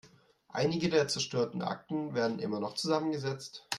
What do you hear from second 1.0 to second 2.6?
zerstörten Akten werden immer